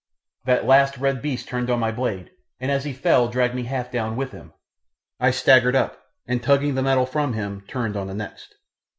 That 0.45 0.65
last 0.65 0.97
red 0.97 1.21
beast 1.21 1.47
turned 1.47 1.69
on 1.69 1.79
my 1.79 1.91
blade, 1.91 2.31
and 2.59 2.71
as 2.71 2.85
he 2.85 2.91
fell 2.91 3.27
dragged 3.27 3.53
me 3.53 3.65
half 3.65 3.91
down 3.91 4.15
with 4.15 4.31
him. 4.31 4.51
I 5.19 5.29
staggered 5.29 5.75
up, 5.75 6.01
and 6.27 6.41
tugging 6.41 6.73
the 6.73 6.81
metal 6.81 7.05
from 7.05 7.33
him 7.33 7.63
turned 7.67 7.95
on 7.95 8.07
the 8.07 8.15
next. 8.15 8.55